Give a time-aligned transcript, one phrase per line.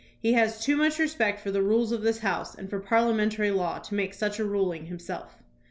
[0.19, 3.77] He has too much respect for the rules of this House and for parliamentary law
[3.77, 5.37] to make such a ruling himself."